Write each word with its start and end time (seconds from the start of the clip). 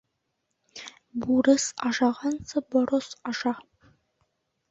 Бурыс 1.25 1.65
ашағансы 1.89 2.63
борос 2.77 3.13
аша. 3.33 3.53